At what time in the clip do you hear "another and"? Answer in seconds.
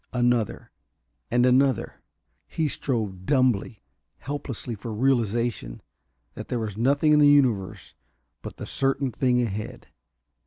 0.13-1.45